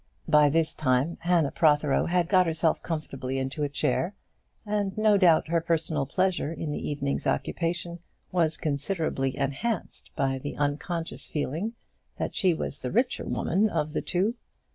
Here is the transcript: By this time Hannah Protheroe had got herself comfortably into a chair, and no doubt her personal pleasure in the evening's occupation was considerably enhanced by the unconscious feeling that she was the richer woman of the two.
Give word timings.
By 0.27 0.49
this 0.49 0.73
time 0.73 1.17
Hannah 1.21 1.51
Protheroe 1.51 2.07
had 2.07 2.27
got 2.27 2.47
herself 2.47 2.81
comfortably 2.81 3.37
into 3.37 3.61
a 3.61 3.69
chair, 3.69 4.15
and 4.65 4.97
no 4.97 5.15
doubt 5.15 5.49
her 5.49 5.61
personal 5.61 6.07
pleasure 6.07 6.51
in 6.51 6.71
the 6.71 6.89
evening's 6.89 7.27
occupation 7.27 7.99
was 8.31 8.57
considerably 8.57 9.37
enhanced 9.37 10.09
by 10.15 10.39
the 10.39 10.57
unconscious 10.57 11.27
feeling 11.27 11.73
that 12.17 12.33
she 12.33 12.51
was 12.51 12.79
the 12.79 12.89
richer 12.89 13.25
woman 13.25 13.69
of 13.69 13.93
the 13.93 14.01
two. 14.01 14.33